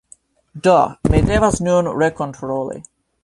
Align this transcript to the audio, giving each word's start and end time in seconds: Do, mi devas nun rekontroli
Do, 0.67 0.71
mi 1.11 1.19
devas 1.27 1.61
nun 1.69 1.91
rekontroli 2.05 2.81